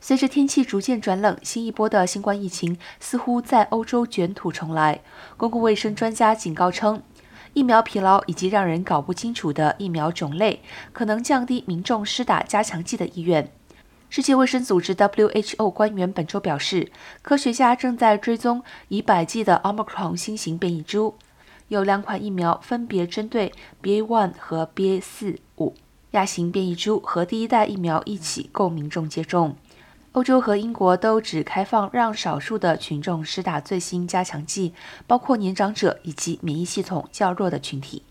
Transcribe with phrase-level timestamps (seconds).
[0.00, 5.00] 随着天气逐渐转冷，新一波的新冠疫情似乎在欧洲卷土重来。
[5.36, 7.02] 公共卫生专家警告称，
[7.52, 13.50] 疫苗疲劳以及让人搞不清楚的疫苗种类，可能降低民众施打加强剂的意愿。
[14.08, 16.90] 世界卫生组织 （WHO） 官员本周表示，
[17.20, 21.16] 科学家正在追踪已百计的 Omicron 新型变异株，
[21.66, 23.52] 有两款疫苗分别针对
[23.82, 25.72] BA.1 和 BA.4/5
[26.12, 29.56] 亚型变异株，和第一代疫苗一起供民众接种。
[30.18, 34.74] 欧洲和英国都只开放让少数的群众施打最新加强剂，
[35.06, 38.02] 包括年长者以及免疫系统较弱的群体。